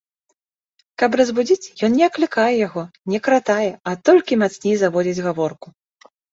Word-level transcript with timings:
Каб 1.03 1.17
разбудзіць, 1.21 1.69
ён 1.89 1.93
не 1.99 2.03
аклікае 2.09 2.47
яго, 2.67 2.83
не 3.15 3.19
кратае, 3.29 3.69
а 3.93 3.95
толькі 4.11 4.41
мацней 4.47 4.75
заводзіць 4.85 5.25
гаворку. 5.31 5.67